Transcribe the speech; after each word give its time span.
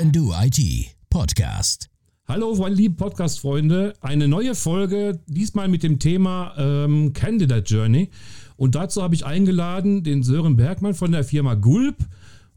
Can 0.00 0.12
Do 0.12 0.32
IT 0.34 0.58
Podcast. 1.10 1.90
Hallo, 2.26 2.54
meine 2.54 2.74
lieben 2.74 2.96
Podcast-Freunde. 2.96 3.92
Eine 4.00 4.28
neue 4.28 4.54
Folge, 4.54 5.20
diesmal 5.26 5.68
mit 5.68 5.82
dem 5.82 5.98
Thema 5.98 6.54
ähm, 6.56 7.12
Candidate 7.12 7.70
Journey. 7.70 8.08
Und 8.56 8.76
dazu 8.76 9.02
habe 9.02 9.14
ich 9.14 9.26
eingeladen 9.26 10.02
den 10.02 10.22
Sören 10.22 10.56
Bergmann 10.56 10.94
von 10.94 11.12
der 11.12 11.22
Firma 11.22 11.52
Gulp. 11.52 11.98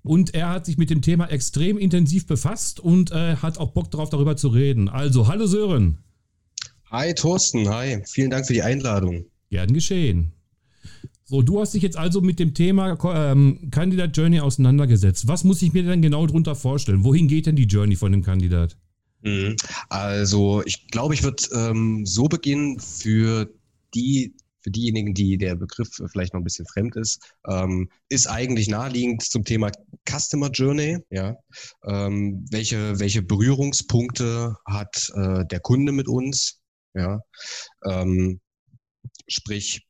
Und 0.04 0.34
er 0.34 0.52
hat 0.52 0.66
sich 0.66 0.78
mit 0.78 0.90
dem 0.90 1.02
Thema 1.02 1.26
extrem 1.26 1.78
intensiv 1.78 2.28
befasst 2.28 2.80
und 2.80 3.12
äh, 3.12 3.36
hat 3.36 3.58
auch 3.58 3.72
Bock 3.72 3.92
darauf, 3.92 4.10
darüber 4.10 4.38
zu 4.38 4.48
reden. 4.48 4.88
Also, 4.88 5.28
hallo 5.28 5.46
Sören. 5.46 5.98
Hi 6.92 7.14
Thorsten, 7.14 7.68
hi. 7.68 8.02
Vielen 8.06 8.30
Dank 8.30 8.48
für 8.48 8.54
die 8.54 8.64
Einladung. 8.64 9.26
Gern 9.50 9.74
geschehen. 9.74 10.32
So, 11.26 11.42
du 11.42 11.62
hast 11.62 11.74
dich 11.74 11.84
jetzt 11.84 11.98
also 11.98 12.22
mit 12.22 12.40
dem 12.40 12.54
Thema 12.54 12.98
ähm, 13.16 13.70
Candidate 13.72 14.12
Journey 14.12 14.40
auseinandergesetzt. 14.42 15.28
Was 15.28 15.44
muss 15.44 15.62
ich 15.62 15.74
mir 15.74 15.84
denn 15.84 16.02
genau 16.02 16.28
darunter 16.28 16.56
vorstellen? 16.56 17.04
Wohin 17.04 17.28
geht 17.28 17.46
denn 17.46 17.56
die 17.56 17.64
Journey 17.64 17.96
von 17.96 18.12
dem 18.12 18.24
Kandidat? 18.24 18.78
Mhm. 19.22 19.56
Also, 19.90 20.64
ich 20.66 20.88
glaube, 20.88 21.14
ich 21.14 21.24
würde 21.24 21.44
ähm, 21.54 22.06
so 22.06 22.26
beginnen 22.26 22.80
für 22.80 23.50
die 23.96 24.36
für 24.64 24.72
diejenigen, 24.72 25.14
die 25.14 25.38
der 25.38 25.56
Begriff 25.56 25.90
vielleicht 26.10 26.34
noch 26.34 26.40
ein 26.40 26.46
bisschen 26.46 26.66
fremd 26.66 26.96
ist, 26.96 27.20
ähm, 27.50 27.90
ist 28.08 28.28
eigentlich 28.28 28.70
naheliegend 28.70 29.22
zum 29.22 29.44
Thema 29.44 29.72
Customer 30.10 30.50
Journey. 30.52 31.00
Ja, 31.10 31.36
ähm, 31.86 32.46
welche 32.50 33.00
welche 33.00 33.22
Berührungspunkte 33.22 34.56
hat 34.66 35.12
äh, 35.16 35.46
der 35.46 35.60
Kunde 35.60 35.92
mit 35.92 36.08
uns? 36.08 36.62
Ja, 36.94 37.20
ähm, 37.86 38.40
sprich 39.28 39.86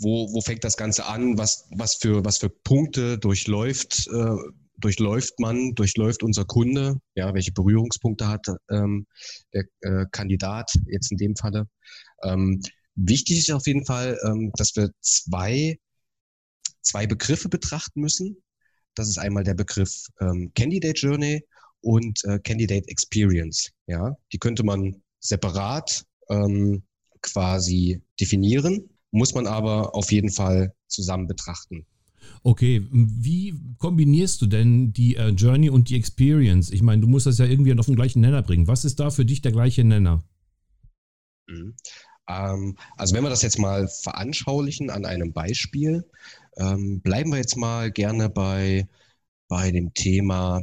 wo, 0.00 0.32
wo 0.32 0.40
fängt 0.40 0.64
das 0.64 0.76
Ganze 0.76 1.06
an? 1.06 1.38
Was, 1.38 1.68
was, 1.70 1.94
für, 1.94 2.24
was 2.24 2.38
für 2.38 2.48
Punkte 2.48 3.18
durchläuft, 3.18 4.08
äh, 4.08 4.36
durchläuft 4.78 5.38
man, 5.38 5.74
durchläuft 5.74 6.22
unser 6.22 6.44
Kunde? 6.44 6.96
Ja, 7.14 7.32
welche 7.34 7.52
Berührungspunkte 7.52 8.28
hat 8.28 8.46
ähm, 8.70 9.06
der 9.52 9.64
äh, 9.82 10.06
Kandidat 10.10 10.72
jetzt 10.86 11.12
in 11.12 11.18
dem 11.18 11.36
Falle? 11.36 11.68
Ähm, 12.22 12.60
wichtig 12.94 13.38
ist 13.38 13.50
auf 13.52 13.66
jeden 13.66 13.84
Fall, 13.84 14.18
ähm, 14.24 14.52
dass 14.56 14.74
wir 14.76 14.90
zwei, 15.00 15.78
zwei 16.82 17.06
Begriffe 17.06 17.48
betrachten 17.48 18.00
müssen. 18.00 18.36
Das 18.94 19.08
ist 19.08 19.18
einmal 19.18 19.44
der 19.44 19.54
Begriff 19.54 20.06
ähm, 20.20 20.50
Candidate 20.54 20.98
Journey 20.98 21.44
und 21.82 22.24
äh, 22.24 22.38
Candidate 22.40 22.88
Experience. 22.88 23.70
Ja, 23.86 24.16
die 24.32 24.38
könnte 24.38 24.64
man 24.64 25.02
separat 25.20 26.04
ähm, 26.30 26.82
quasi 27.22 28.02
definieren 28.18 28.88
muss 29.10 29.34
man 29.34 29.46
aber 29.46 29.94
auf 29.94 30.12
jeden 30.12 30.30
Fall 30.30 30.74
zusammen 30.86 31.26
betrachten. 31.26 31.86
Okay, 32.42 32.86
wie 32.90 33.54
kombinierst 33.78 34.40
du 34.40 34.46
denn 34.46 34.92
die 34.92 35.16
äh, 35.16 35.28
Journey 35.30 35.70
und 35.70 35.88
die 35.90 35.96
Experience? 35.96 36.70
Ich 36.70 36.82
meine, 36.82 37.02
du 37.02 37.08
musst 37.08 37.26
das 37.26 37.38
ja 37.38 37.44
irgendwie 37.44 37.76
auf 37.78 37.86
den 37.86 37.96
gleichen 37.96 38.20
Nenner 38.20 38.42
bringen. 38.42 38.68
Was 38.68 38.84
ist 38.84 39.00
da 39.00 39.10
für 39.10 39.24
dich 39.24 39.42
der 39.42 39.52
gleiche 39.52 39.84
Nenner? 39.84 40.22
Mhm. 41.48 41.74
Ähm, 42.28 42.76
also 42.96 43.14
wenn 43.14 43.24
wir 43.24 43.30
das 43.30 43.42
jetzt 43.42 43.58
mal 43.58 43.88
veranschaulichen 43.88 44.90
an 44.90 45.04
einem 45.04 45.32
Beispiel, 45.32 46.08
ähm, 46.56 47.00
bleiben 47.00 47.30
wir 47.30 47.38
jetzt 47.38 47.56
mal 47.56 47.90
gerne 47.90 48.28
bei, 48.28 48.88
bei 49.48 49.70
dem 49.70 49.92
Thema 49.94 50.62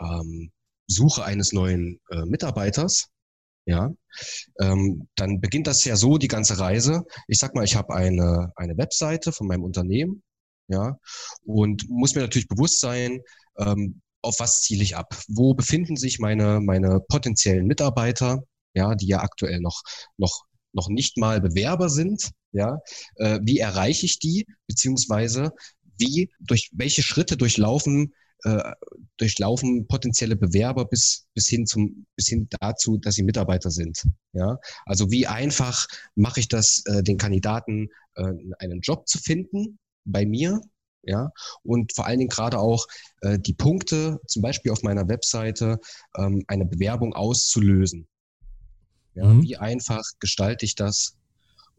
ähm, 0.00 0.50
Suche 0.86 1.24
eines 1.24 1.52
neuen 1.52 2.00
äh, 2.10 2.24
Mitarbeiters 2.24 3.10
ja, 3.66 3.90
ähm, 4.60 5.08
dann 5.16 5.40
beginnt 5.40 5.66
das 5.66 5.84
ja 5.84 5.96
so, 5.96 6.18
die 6.18 6.28
ganze 6.28 6.58
Reise. 6.58 7.04
Ich 7.28 7.38
sag 7.38 7.54
mal, 7.54 7.64
ich 7.64 7.76
habe 7.76 7.94
eine, 7.94 8.52
eine 8.56 8.76
Webseite 8.76 9.32
von 9.32 9.46
meinem 9.46 9.64
Unternehmen, 9.64 10.22
ja, 10.68 10.96
und 11.44 11.88
muss 11.88 12.14
mir 12.14 12.22
natürlich 12.22 12.48
bewusst 12.48 12.80
sein, 12.80 13.20
ähm, 13.58 14.00
auf 14.22 14.38
was 14.38 14.62
ziele 14.62 14.82
ich 14.82 14.96
ab? 14.96 15.16
Wo 15.28 15.54
befinden 15.54 15.96
sich 15.96 16.18
meine, 16.18 16.60
meine 16.60 17.00
potenziellen 17.00 17.66
Mitarbeiter, 17.66 18.42
ja, 18.74 18.94
die 18.94 19.06
ja 19.06 19.20
aktuell 19.20 19.60
noch, 19.60 19.82
noch, 20.16 20.44
noch 20.72 20.88
nicht 20.88 21.16
mal 21.16 21.40
Bewerber 21.40 21.88
sind, 21.88 22.30
ja, 22.52 22.78
äh, 23.16 23.40
wie 23.42 23.58
erreiche 23.58 24.06
ich 24.06 24.18
die, 24.18 24.46
beziehungsweise 24.66 25.52
wie, 25.98 26.30
durch 26.40 26.70
welche 26.72 27.02
Schritte 27.02 27.36
durchlaufen 27.36 28.14
äh, 28.44 28.72
durchlaufen 29.16 29.86
potenzielle 29.86 30.36
Bewerber 30.36 30.86
bis, 30.86 31.26
bis 31.34 31.48
hin 31.48 31.66
zum, 31.66 32.06
bis 32.16 32.28
hin 32.28 32.48
dazu, 32.60 32.98
dass 32.98 33.14
sie 33.14 33.22
Mitarbeiter 33.22 33.70
sind. 33.70 34.02
Ja, 34.32 34.58
also 34.86 35.10
wie 35.10 35.26
einfach 35.26 35.86
mache 36.14 36.40
ich 36.40 36.48
das, 36.48 36.82
äh, 36.86 37.02
den 37.02 37.18
Kandidaten 37.18 37.88
äh, 38.14 38.32
einen 38.58 38.80
Job 38.80 39.08
zu 39.08 39.18
finden 39.18 39.78
bei 40.04 40.26
mir? 40.26 40.60
Ja, 41.02 41.30
und 41.62 41.94
vor 41.94 42.06
allen 42.06 42.18
Dingen 42.18 42.28
gerade 42.28 42.58
auch 42.58 42.86
äh, 43.22 43.38
die 43.38 43.54
Punkte, 43.54 44.20
zum 44.26 44.42
Beispiel 44.42 44.70
auf 44.70 44.82
meiner 44.82 45.08
Webseite, 45.08 45.78
ähm, 46.16 46.44
eine 46.46 46.66
Bewerbung 46.66 47.14
auszulösen. 47.14 48.06
Ja, 49.14 49.24
mhm. 49.24 49.42
Wie 49.42 49.56
einfach 49.56 50.02
gestalte 50.20 50.66
ich 50.66 50.74
das? 50.74 51.16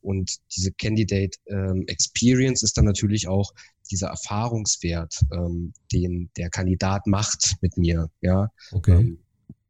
Und 0.01 0.37
diese 0.55 0.71
Candidate 0.71 1.37
ähm, 1.47 1.83
Experience 1.87 2.63
ist 2.63 2.77
dann 2.77 2.85
natürlich 2.85 3.27
auch 3.27 3.53
dieser 3.89 4.07
Erfahrungswert, 4.07 5.19
ähm, 5.31 5.73
den 5.91 6.29
der 6.37 6.49
Kandidat 6.49 7.07
macht 7.07 7.55
mit 7.61 7.77
mir. 7.77 8.09
Ja, 8.21 8.49
okay. 8.71 8.99
Ähm, 8.99 9.19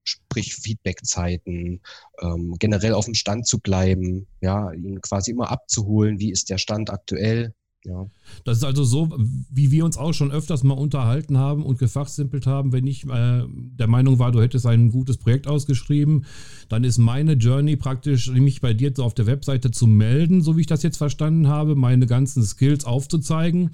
sprich 0.03 0.56
Feedbackzeiten, 0.56 1.81
ähm, 2.22 2.56
generell 2.59 2.94
auf 2.94 3.06
dem 3.06 3.14
Stand 3.14 3.47
zu 3.47 3.59
bleiben, 3.59 4.28
ja, 4.42 4.72
ihn 4.72 5.02
quasi 5.02 5.31
immer 5.31 5.52
abzuholen, 5.52 6.19
wie 6.19 6.31
ist 6.31 6.50
der 6.50 6.58
Stand 6.58 6.90
aktuell, 6.90 7.53
ja. 7.86 8.08
Das 8.44 8.58
ist 8.58 8.64
also 8.64 8.84
so, 8.84 9.09
wie 9.50 9.72
wir 9.72 9.86
uns 9.86 9.97
auch 9.97 10.14
schon 10.14 10.31
öfters 10.31 10.64
mal 10.64 10.75
unterhalten 10.75 11.38
haben 11.38 11.64
und 11.64 11.80
gefachsimpelt 11.80 12.46
haben. 12.46 12.72
Wenn 12.72 12.86
ich 12.86 13.06
äh, 13.06 13.44
der 13.47 13.88
Meinung 13.88 14.19
war, 14.19 14.31
du 14.31 14.42
hättest 14.42 14.66
ein 14.66 14.92
gutes 14.92 15.18
Projekt 15.18 15.47
ausgeschrieben, 15.47 16.25
dann 16.69 16.84
ist 16.84 16.97
meine 16.97 17.34
Journey 17.34 17.75
praktisch, 17.75 18.30
mich 18.31 18.62
bei 18.62 18.74
dir 18.74 18.92
so 18.96 19.03
auf 19.03 19.14
der 19.14 19.25
Webseite 19.25 19.72
zu 19.72 19.88
melden, 19.88 20.42
so 20.42 20.58
wie 20.58 20.62
ich 20.62 20.68
das 20.68 20.84
jetzt 20.84 20.97
verstanden 20.97 21.47
habe, 21.47 21.75
meine 21.75 22.06
ganzen 22.06 22.44
Skills 22.44 22.86
aufzuzeigen. 22.86 23.72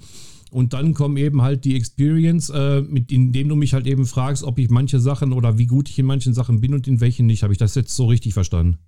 Und 0.50 0.72
dann 0.72 0.94
kommen 0.94 1.18
eben 1.18 1.42
halt 1.42 1.66
die 1.66 1.76
Experience, 1.76 2.48
äh, 2.48 2.80
mit 2.80 3.12
indem 3.12 3.50
du 3.50 3.56
mich 3.56 3.74
halt 3.74 3.86
eben 3.86 4.06
fragst, 4.06 4.42
ob 4.42 4.58
ich 4.58 4.70
manche 4.70 4.98
Sachen 4.98 5.34
oder 5.34 5.58
wie 5.58 5.66
gut 5.66 5.90
ich 5.90 5.98
in 5.98 6.06
manchen 6.06 6.32
Sachen 6.32 6.60
bin 6.60 6.72
und 6.72 6.88
in 6.88 7.00
welchen 7.00 7.26
nicht. 7.26 7.42
Habe 7.42 7.52
ich 7.52 7.58
das 7.58 7.74
jetzt 7.74 7.94
so 7.94 8.06
richtig 8.06 8.32
verstanden? 8.32 8.78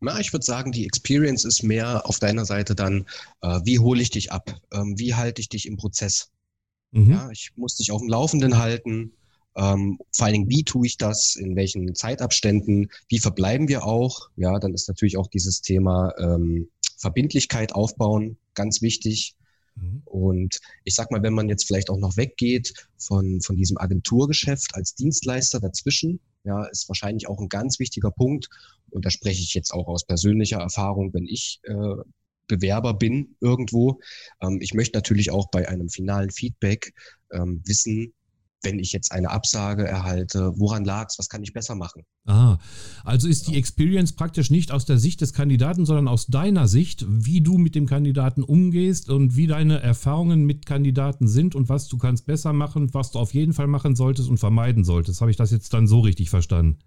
Na, 0.00 0.20
ich 0.20 0.32
würde 0.32 0.44
sagen, 0.44 0.72
die 0.72 0.86
Experience 0.86 1.44
ist 1.44 1.62
mehr 1.62 2.06
auf 2.06 2.18
deiner 2.18 2.44
Seite 2.44 2.74
dann, 2.74 3.06
äh, 3.40 3.60
wie 3.64 3.78
hole 3.78 4.00
ich 4.00 4.10
dich 4.10 4.30
ab? 4.30 4.60
Ähm, 4.72 4.94
wie 4.98 5.14
halte 5.14 5.40
ich 5.40 5.48
dich 5.48 5.66
im 5.66 5.76
Prozess? 5.76 6.30
Mhm. 6.92 7.10
Ja, 7.12 7.30
ich 7.30 7.50
muss 7.56 7.76
dich 7.76 7.90
auf 7.90 8.00
dem 8.00 8.08
Laufenden 8.08 8.58
halten. 8.58 9.12
Ähm, 9.56 9.98
vor 10.12 10.26
allen 10.26 10.34
Dingen, 10.34 10.50
wie 10.50 10.62
tue 10.62 10.86
ich 10.86 10.98
das? 10.98 11.34
In 11.34 11.56
welchen 11.56 11.94
Zeitabständen? 11.94 12.90
Wie 13.08 13.18
verbleiben 13.18 13.68
wir 13.68 13.84
auch? 13.84 14.30
Ja, 14.36 14.58
dann 14.60 14.72
ist 14.72 14.88
natürlich 14.88 15.16
auch 15.16 15.26
dieses 15.26 15.62
Thema 15.62 16.12
ähm, 16.18 16.68
Verbindlichkeit 16.96 17.74
aufbauen 17.74 18.38
ganz 18.54 18.82
wichtig. 18.82 19.34
Mhm. 19.74 20.02
Und 20.04 20.60
ich 20.84 20.94
sag 20.94 21.10
mal, 21.10 21.22
wenn 21.22 21.34
man 21.34 21.48
jetzt 21.48 21.66
vielleicht 21.66 21.90
auch 21.90 21.98
noch 21.98 22.16
weggeht 22.16 22.72
von, 22.98 23.40
von 23.40 23.56
diesem 23.56 23.78
Agenturgeschäft 23.78 24.74
als 24.74 24.94
Dienstleister 24.94 25.60
dazwischen, 25.60 26.20
ja, 26.44 26.64
ist 26.66 26.88
wahrscheinlich 26.88 27.28
auch 27.28 27.40
ein 27.40 27.48
ganz 27.48 27.78
wichtiger 27.78 28.10
Punkt. 28.10 28.48
Und 28.90 29.04
da 29.04 29.10
spreche 29.10 29.42
ich 29.42 29.54
jetzt 29.54 29.72
auch 29.72 29.88
aus 29.88 30.06
persönlicher 30.06 30.58
Erfahrung, 30.58 31.12
wenn 31.14 31.26
ich 31.26 31.60
äh, 31.64 32.02
Bewerber 32.48 32.94
bin 32.94 33.36
irgendwo. 33.40 34.00
Ähm, 34.40 34.58
ich 34.60 34.74
möchte 34.74 34.96
natürlich 34.96 35.30
auch 35.30 35.50
bei 35.50 35.68
einem 35.68 35.88
finalen 35.88 36.30
Feedback 36.30 36.92
ähm, 37.30 37.62
wissen, 37.64 38.12
wenn 38.62 38.78
ich 38.78 38.92
jetzt 38.92 39.12
eine 39.12 39.30
Absage 39.30 39.86
erhalte, 39.86 40.52
woran 40.56 40.84
lag 40.84 41.06
es, 41.08 41.18
was 41.18 41.28
kann 41.28 41.42
ich 41.42 41.52
besser 41.52 41.76
machen? 41.76 42.02
Ah, 42.26 42.58
also 43.04 43.28
ist 43.28 43.46
die 43.46 43.56
Experience 43.56 44.12
praktisch 44.12 44.50
nicht 44.50 44.72
aus 44.72 44.84
der 44.84 44.98
Sicht 44.98 45.20
des 45.20 45.32
Kandidaten, 45.32 45.86
sondern 45.86 46.08
aus 46.08 46.26
deiner 46.26 46.66
Sicht, 46.66 47.04
wie 47.08 47.40
du 47.40 47.56
mit 47.56 47.74
dem 47.74 47.86
Kandidaten 47.86 48.42
umgehst 48.42 49.10
und 49.10 49.36
wie 49.36 49.46
deine 49.46 49.80
Erfahrungen 49.80 50.44
mit 50.44 50.66
Kandidaten 50.66 51.28
sind 51.28 51.54
und 51.54 51.68
was 51.68 51.88
du 51.88 51.98
kannst 51.98 52.26
besser 52.26 52.52
machen, 52.52 52.92
was 52.94 53.12
du 53.12 53.20
auf 53.20 53.32
jeden 53.32 53.52
Fall 53.52 53.68
machen 53.68 53.94
solltest 53.94 54.28
und 54.28 54.38
vermeiden 54.38 54.82
solltest. 54.82 55.20
Habe 55.20 55.30
ich 55.30 55.36
das 55.36 55.52
jetzt 55.52 55.72
dann 55.72 55.86
so 55.86 56.00
richtig 56.00 56.28
verstanden? 56.30 56.78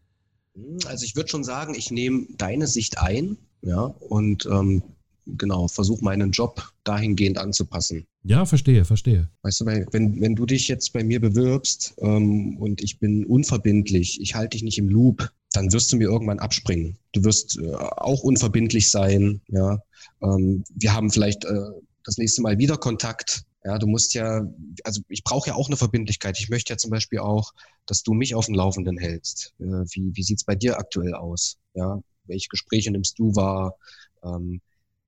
Also 0.86 1.06
ich 1.06 1.16
würde 1.16 1.30
schon 1.30 1.44
sagen, 1.44 1.76
ich 1.76 1.92
nehme 1.92 2.28
deine 2.38 2.68
Sicht 2.68 3.00
ein, 3.00 3.38
ja, 3.62 3.84
und 3.84 4.46
ähm, 4.46 4.84
genau, 5.26 5.68
versuche 5.68 6.04
meinen 6.04 6.32
Job 6.32 6.74
dahingehend 6.84 7.38
anzupassen. 7.38 8.06
Ja, 8.24 8.46
verstehe, 8.46 8.86
verstehe. 8.86 9.30
Weißt 9.42 9.62
du, 9.62 9.66
wenn, 9.66 10.22
wenn 10.22 10.36
du 10.36 10.46
dich 10.46 10.68
jetzt 10.68 10.94
bei 10.94 11.04
mir 11.04 11.20
bewirbst 11.20 11.96
ähm, 12.00 12.58
und 12.58 12.82
ich 12.82 13.00
bin 13.00 13.26
unverbindlich, 13.26 14.20
ich 14.22 14.36
halte 14.36 14.56
dich 14.56 14.64
nicht 14.64 14.78
im 14.78 14.90
Loop, 14.90 15.32
dann 15.54 15.72
wirst 15.74 15.92
du 15.92 15.98
mir 15.98 16.10
irgendwann 16.10 16.40
abspringen. 16.40 16.98
Du 17.14 17.24
wirst 17.24 17.60
äh, 17.60 17.74
auch 17.74 18.24
unverbindlich 18.24 18.90
sein, 18.90 19.42
ja. 19.48 19.82
Ähm, 20.22 20.64
wir 20.76 20.94
haben 20.94 21.12
vielleicht 21.12 21.46
äh, 21.46 21.70
das 22.04 22.18
nächste 22.18 22.42
Mal 22.42 22.58
wieder 22.58 22.78
Kontakt. 22.78 23.44
Ja, 23.64 23.78
du 23.78 23.86
musst 23.86 24.14
ja, 24.16 24.42
also 24.84 25.02
ich 25.08 25.24
brauche 25.24 25.50
ja 25.50 25.56
auch 25.56 25.68
eine 25.68 25.78
Verbindlichkeit. 25.78 26.40
Ich 26.40 26.50
möchte 26.50 26.74
ja 26.74 26.78
zum 26.78 26.90
Beispiel 26.90 27.20
auch, 27.20 27.52
dass 27.86 28.02
du 28.02 28.14
mich 28.14 28.34
auf 28.34 28.48
dem 28.48 28.56
Laufenden 28.56 28.98
hältst. 28.98 29.54
Äh, 29.60 29.64
wie 29.64 30.12
wie 30.14 30.24
sieht's 30.24 30.44
bei 30.44 30.56
dir 30.56 30.80
aktuell 30.80 31.14
aus? 31.14 31.58
Ja, 31.76 32.02
welche 32.26 32.50
Gespräche 32.50 32.92
nimmst 32.92 33.20
du 33.20 33.36
wahr? 33.36 33.76
Ähm, 34.24 34.62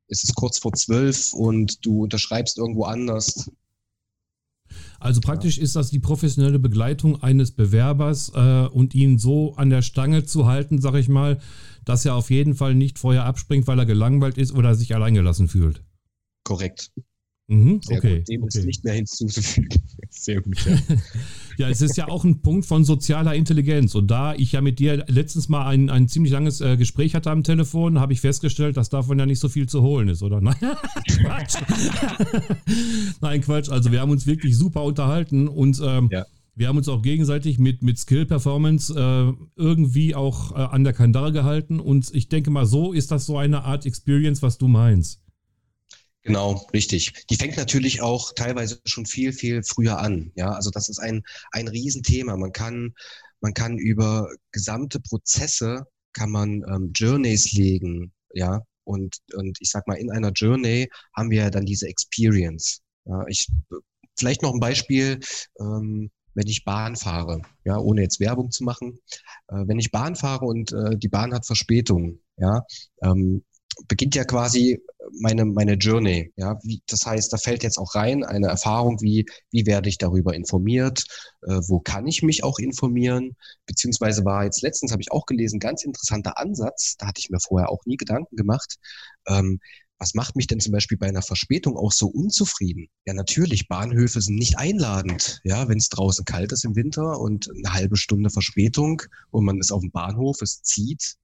ist 0.07 0.23
es 0.23 0.35
kurz 0.35 0.59
vor 0.59 0.73
zwölf 0.73 1.33
und 1.33 1.83
du 1.85 2.03
unterschreibst 2.03 2.57
irgendwo 2.57 2.83
anders. 2.83 3.49
Also 4.99 5.21
praktisch 5.21 5.57
ja. 5.57 5.63
ist 5.63 5.75
das 5.75 5.89
die 5.89 5.99
professionelle 5.99 6.59
Begleitung 6.59 7.21
eines 7.21 7.51
Bewerbers 7.51 8.31
äh, 8.33 8.67
und 8.67 8.93
ihn 8.93 9.17
so 9.17 9.55
an 9.55 9.69
der 9.69 9.81
Stange 9.81 10.25
zu 10.25 10.45
halten, 10.45 10.79
sag 10.79 10.95
ich 10.95 11.09
mal, 11.09 11.39
dass 11.85 12.05
er 12.05 12.15
auf 12.15 12.29
jeden 12.29 12.55
Fall 12.55 12.75
nicht 12.75 12.99
vorher 12.99 13.25
abspringt, 13.25 13.67
weil 13.67 13.79
er 13.79 13.85
gelangweilt 13.85 14.37
ist 14.37 14.53
oder 14.53 14.75
sich 14.75 14.95
alleingelassen 14.95 15.47
fühlt. 15.47 15.83
Korrekt. 16.43 16.91
Mhm, 17.53 17.81
Sehr 17.83 17.97
okay, 17.97 18.17
gut. 18.17 18.29
Dem 18.29 18.43
okay. 18.43 18.57
ist 18.57 18.65
nicht 18.65 18.83
mehr 18.83 18.93
hinzuzufügen. 18.93 19.69
Sehr 20.09 20.41
gut. 20.41 20.65
Ja. 20.65 20.77
ja, 21.57 21.69
es 21.69 21.81
ist 21.81 21.95
ja 21.97 22.07
auch 22.07 22.23
ein 22.23 22.41
Punkt 22.41 22.65
von 22.65 22.83
sozialer 22.83 23.35
Intelligenz. 23.35 23.93
Und 23.93 24.07
da 24.07 24.33
ich 24.33 24.53
ja 24.53 24.61
mit 24.61 24.79
dir 24.79 25.05
letztens 25.07 25.49
mal 25.49 25.67
ein, 25.67 25.91
ein 25.91 26.07
ziemlich 26.07 26.33
langes 26.33 26.61
äh, 26.61 26.77
Gespräch 26.77 27.13
hatte 27.13 27.29
am 27.29 27.43
Telefon, 27.43 27.99
habe 27.99 28.11
ich 28.13 28.21
festgestellt, 28.21 28.75
dass 28.75 28.89
davon 28.89 29.19
ja 29.19 29.27
nicht 29.27 29.39
so 29.39 29.49
viel 29.49 29.67
zu 29.69 29.83
holen 29.83 30.07
ist, 30.07 30.23
oder? 30.23 30.41
Nein, 30.41 30.55
Quatsch. 31.07 31.55
Nein, 33.21 33.41
Quatsch. 33.41 33.69
Also 33.69 33.91
wir 33.91 34.01
haben 34.01 34.11
uns 34.11 34.25
wirklich 34.25 34.57
super 34.57 34.83
unterhalten 34.83 35.47
und 35.47 35.79
ähm, 35.85 36.09
ja. 36.11 36.25
wir 36.55 36.67
haben 36.67 36.77
uns 36.77 36.89
auch 36.89 37.03
gegenseitig 37.03 37.59
mit, 37.59 37.83
mit 37.83 37.99
Skill-Performance 37.99 38.93
äh, 38.95 39.61
irgendwie 39.61 40.15
auch 40.15 40.53
äh, 40.53 40.55
an 40.55 40.83
der 40.83 40.93
Kandare 40.93 41.31
gehalten. 41.31 41.79
Und 41.79 42.09
ich 42.15 42.29
denke 42.29 42.49
mal, 42.49 42.65
so 42.65 42.93
ist 42.93 43.11
das 43.11 43.27
so 43.27 43.37
eine 43.37 43.63
Art 43.63 43.85
Experience, 43.85 44.41
was 44.41 44.57
du 44.57 44.67
meinst. 44.67 45.22
Genau, 46.23 46.67
richtig. 46.73 47.25
Die 47.29 47.35
fängt 47.35 47.57
natürlich 47.57 48.01
auch 48.01 48.33
teilweise 48.33 48.79
schon 48.85 49.05
viel, 49.05 49.33
viel 49.33 49.61
früher 49.63 49.99
an. 49.99 50.31
Ja, 50.35 50.51
also 50.51 50.69
das 50.69 50.87
ist 50.87 50.99
ein, 50.99 51.23
ein 51.51 51.67
Riesenthema. 51.67 52.37
Man 52.37 52.53
kann, 52.53 52.93
man 53.41 53.53
kann 53.53 53.77
über 53.77 54.29
gesamte 54.51 54.99
Prozesse 55.01 55.85
kann 56.13 56.29
man 56.29 56.63
ähm, 56.71 56.91
Journeys 56.93 57.51
legen, 57.53 58.13
ja. 58.33 58.61
Und, 58.85 59.17
und 59.33 59.57
ich 59.61 59.69
sag 59.69 59.87
mal, 59.87 59.95
in 59.95 60.11
einer 60.11 60.31
Journey 60.31 60.89
haben 61.15 61.29
wir 61.29 61.49
dann 61.49 61.65
diese 61.65 61.87
Experience. 61.87 62.81
Ja, 63.05 63.25
ich, 63.27 63.47
vielleicht 64.17 64.41
noch 64.41 64.53
ein 64.53 64.59
Beispiel, 64.59 65.19
ähm, 65.59 66.11
wenn 66.35 66.47
ich 66.47 66.65
Bahn 66.65 66.95
fahre, 66.95 67.41
ja, 67.65 67.77
ohne 67.77 68.01
jetzt 68.01 68.19
Werbung 68.19 68.51
zu 68.51 68.63
machen. 68.63 68.99
Äh, 69.47 69.63
wenn 69.67 69.79
ich 69.79 69.91
Bahn 69.91 70.15
fahre 70.15 70.45
und 70.45 70.73
äh, 70.73 70.97
die 70.97 71.07
Bahn 71.07 71.33
hat 71.33 71.45
Verspätung, 71.45 72.19
ja, 72.37 72.63
ähm, 73.03 73.43
beginnt 73.87 74.15
ja 74.15 74.25
quasi 74.25 74.81
meine, 75.19 75.45
meine 75.45 75.73
Journey. 75.73 76.31
Ja, 76.35 76.57
wie, 76.63 76.81
das 76.87 77.05
heißt, 77.05 77.31
da 77.31 77.37
fällt 77.37 77.63
jetzt 77.63 77.77
auch 77.77 77.95
rein 77.95 78.23
eine 78.23 78.47
Erfahrung, 78.47 79.01
wie, 79.01 79.25
wie 79.51 79.65
werde 79.65 79.89
ich 79.89 79.97
darüber 79.97 80.33
informiert, 80.33 81.05
äh, 81.41 81.59
wo 81.67 81.79
kann 81.79 82.07
ich 82.07 82.23
mich 82.23 82.43
auch 82.43 82.59
informieren, 82.59 83.35
beziehungsweise 83.65 84.25
war 84.25 84.43
jetzt 84.43 84.61
letztens, 84.61 84.91
habe 84.91 85.01
ich 85.01 85.11
auch 85.11 85.25
gelesen, 85.25 85.59
ganz 85.59 85.83
interessanter 85.83 86.37
Ansatz, 86.37 86.95
da 86.97 87.07
hatte 87.07 87.19
ich 87.19 87.29
mir 87.29 87.39
vorher 87.39 87.69
auch 87.69 87.85
nie 87.85 87.97
Gedanken 87.97 88.35
gemacht. 88.35 88.75
Ähm, 89.27 89.59
was 90.03 90.15
macht 90.15 90.35
mich 90.35 90.47
denn 90.47 90.59
zum 90.59 90.73
Beispiel 90.73 90.97
bei 90.97 91.07
einer 91.07 91.21
Verspätung 91.21 91.77
auch 91.77 91.93
so 91.93 92.07
unzufrieden? 92.07 92.89
Ja, 93.05 93.13
natürlich, 93.13 93.69
Bahnhöfe 93.69 94.19
sind 94.19 94.35
nicht 94.35 94.57
einladend. 94.57 95.39
Ja, 95.45 95.69
wenn 95.69 95.77
es 95.77 95.87
draußen 95.87 96.25
kalt 96.25 96.51
ist 96.51 96.65
im 96.65 96.75
Winter 96.75 97.21
und 97.21 97.49
eine 97.49 97.73
halbe 97.73 97.95
Stunde 97.95 98.29
Verspätung 98.29 99.01
und 99.31 99.45
man 99.45 99.59
ist 99.59 99.71
auf 99.71 99.79
dem 99.79 99.91
Bahnhof, 99.91 100.41
es 100.41 100.61
zieht, 100.61 101.15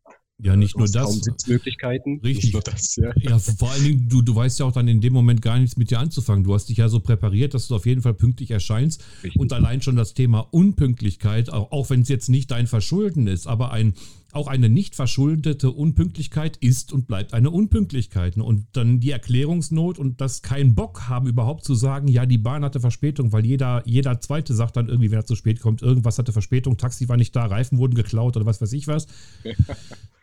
ja, 0.41 0.55
nicht 0.55 0.77
nur 0.77 0.87
das. 0.87 1.21
Sitzmöglichkeiten. 1.21 2.21
Richtig. 2.23 2.51
Das, 2.63 2.95
ja. 2.95 3.11
ja. 3.17 3.39
vor 3.39 3.71
allen 3.71 3.83
Dingen, 3.83 4.09
du, 4.09 4.21
du 4.21 4.33
weißt 4.35 4.59
ja 4.59 4.65
auch 4.65 4.71
dann 4.71 4.87
in 4.87 5.01
dem 5.01 5.11
Moment 5.11 5.41
gar 5.41 5.59
nichts 5.59 5.75
mit 5.75 5.91
dir 5.91 5.99
anzufangen. 5.99 6.45
Du 6.45 6.53
hast 6.53 6.69
dich 6.69 6.77
ja 6.77 6.87
so 6.87 7.01
präpariert, 7.01 7.53
dass 7.53 7.67
du 7.67 7.75
auf 7.75 7.85
jeden 7.85 8.01
Fall 8.01 8.13
pünktlich 8.13 8.51
erscheinst. 8.51 9.03
Richtig. 9.23 9.39
Und 9.39 9.51
allein 9.51 9.81
schon 9.81 9.97
das 9.97 10.13
Thema 10.13 10.39
Unpünktlichkeit, 10.51 11.51
auch, 11.51 11.71
auch 11.71 11.89
wenn 11.89 12.01
es 12.01 12.09
jetzt 12.09 12.29
nicht 12.29 12.51
dein 12.51 12.67
Verschulden 12.67 13.27
ist, 13.27 13.47
aber 13.47 13.71
ein, 13.71 13.93
auch 14.31 14.47
eine 14.47 14.69
nicht 14.69 14.95
verschuldete 14.95 15.71
Unpünktlichkeit 15.71 16.57
ist 16.57 16.93
und 16.93 17.07
bleibt 17.07 17.33
eine 17.33 17.49
Unpünktlichkeit. 17.49 18.37
Und 18.37 18.67
dann 18.73 18.99
die 18.99 19.11
Erklärungsnot 19.11 19.97
und 19.97 20.21
das 20.21 20.41
keinen 20.41 20.75
Bock 20.75 21.09
haben, 21.09 21.27
überhaupt 21.27 21.65
zu 21.65 21.75
sagen, 21.75 22.07
ja, 22.07 22.25
die 22.25 22.37
Bahn 22.37 22.63
hatte 22.63 22.79
Verspätung, 22.79 23.31
weil 23.31 23.45
jeder, 23.45 23.81
jeder 23.85 24.19
Zweite 24.21 24.53
sagt 24.53 24.77
dann 24.77 24.87
irgendwie, 24.87 25.11
wenn 25.11 25.19
er 25.19 25.25
zu 25.25 25.35
spät 25.35 25.59
kommt, 25.59 25.81
irgendwas 25.81 26.17
hatte 26.17 26.31
Verspätung, 26.31 26.77
Taxi 26.77 27.09
war 27.09 27.17
nicht 27.17 27.35
da, 27.35 27.45
Reifen 27.45 27.77
wurden 27.77 27.95
geklaut 27.95 28.37
oder 28.37 28.45
was 28.45 28.61
weiß 28.61 28.73
ich 28.73 28.87
was. 28.87 29.07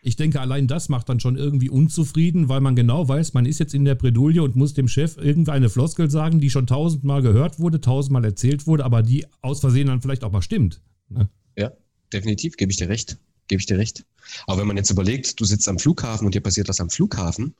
Ich 0.07 0.15
denke, 0.15 0.39
allein 0.39 0.67
das 0.67 0.87
macht 0.87 1.09
dann 1.09 1.19
schon 1.19 1.35
irgendwie 1.35 1.69
unzufrieden, 1.69 2.47
weil 2.47 2.61
man 2.61 2.77
genau 2.77 3.09
weiß, 3.09 3.33
man 3.33 3.45
ist 3.45 3.59
jetzt 3.59 3.73
in 3.73 3.83
der 3.83 3.95
Bredouille 3.95 4.41
und 4.41 4.55
muss 4.55 4.73
dem 4.73 4.87
Chef 4.87 5.17
irgendeine 5.17 5.67
Floskel 5.67 6.09
sagen, 6.09 6.39
die 6.39 6.49
schon 6.49 6.65
tausendmal 6.65 7.21
gehört 7.21 7.59
wurde, 7.59 7.81
tausendmal 7.81 8.23
erzählt 8.23 8.67
wurde, 8.67 8.85
aber 8.85 9.03
die 9.03 9.25
aus 9.41 9.59
Versehen 9.59 9.87
dann 9.87 10.01
vielleicht 10.01 10.23
auch 10.23 10.31
mal 10.31 10.41
stimmt. 10.41 10.81
Ne? 11.09 11.27
Ja, 11.57 11.73
definitiv, 12.13 12.55
gebe 12.55 12.71
ich 12.71 12.77
dir 12.77 12.87
recht. 12.87 13.17
Gebe 13.47 13.59
ich 13.59 13.65
dir 13.65 13.77
recht. 13.77 14.05
Aber 14.45 14.59
wenn 14.59 14.67
man 14.67 14.77
jetzt 14.77 14.89
überlegt, 14.89 15.39
du 15.39 15.45
sitzt 15.45 15.67
am 15.67 15.79
Flughafen 15.79 16.25
und 16.25 16.35
dir 16.35 16.41
passiert 16.41 16.69
das 16.69 16.79
am 16.79 16.89
Flughafen, 16.89 17.55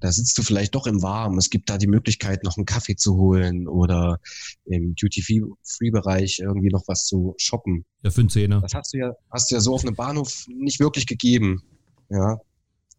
da 0.00 0.12
sitzt 0.12 0.36
du 0.36 0.42
vielleicht 0.42 0.74
doch 0.74 0.86
im 0.86 1.02
Warmen. 1.02 1.38
Es 1.38 1.50
gibt 1.50 1.70
da 1.70 1.78
die 1.78 1.86
Möglichkeit, 1.86 2.44
noch 2.44 2.56
einen 2.56 2.66
Kaffee 2.66 2.96
zu 2.96 3.16
holen 3.16 3.66
oder 3.66 4.20
im 4.66 4.94
Duty-Free-Bereich 4.94 6.40
irgendwie 6.40 6.68
noch 6.68 6.82
was 6.86 7.06
zu 7.06 7.34
shoppen. 7.38 7.84
Ja, 8.02 8.10
für 8.10 8.20
einen 8.20 8.28
Zehner. 8.28 8.60
Das 8.60 8.74
hast 8.74 8.92
du 8.92 8.98
ja, 8.98 9.12
hast 9.30 9.50
du 9.50 9.54
ja 9.54 9.60
so 9.60 9.74
auf 9.74 9.82
einem 9.82 9.94
Bahnhof 9.94 10.46
nicht 10.48 10.80
wirklich 10.80 11.06
gegeben. 11.06 11.62
Ja. 12.10 12.38